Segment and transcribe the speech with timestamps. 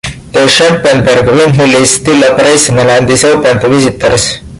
[0.31, 4.39] The Scherpenberg windmill is still operational and is open to visitors.